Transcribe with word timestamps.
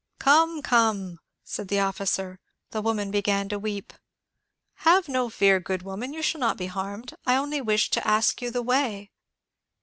^' 0.15 0.19
Come, 0.19 0.63
come," 0.63 1.19
said 1.43 1.67
the 1.67 1.77
officer. 1.81 2.39
The 2.71 2.81
woman 2.81 3.11
began 3.11 3.47
to 3.49 3.59
weep. 3.59 3.93
'^ 3.93 3.95
Have 4.77 5.07
no 5.07 5.29
fear, 5.29 5.59
good 5.59 5.83
woman; 5.83 6.11
you 6.11 6.23
shall 6.23 6.41
not 6.41 6.57
be 6.57 6.65
harmed; 6.65 7.13
I 7.27 7.35
only 7.35 7.61
wish 7.61 7.91
to 7.91 8.07
ask 8.07 8.41
you 8.41 8.49
the 8.49 8.63
way." 8.63 9.11